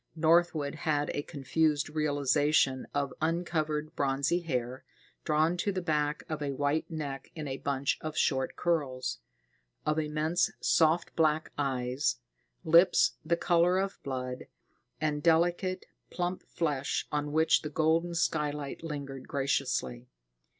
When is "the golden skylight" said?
17.61-18.83